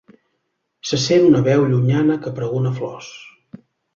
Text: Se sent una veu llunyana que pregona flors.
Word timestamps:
Se 0.91 0.97
sent 1.03 1.25
una 1.27 1.41
veu 1.49 1.67
llunyana 1.73 2.17
que 2.25 2.35
pregona 2.39 2.75
flors. 2.81 3.13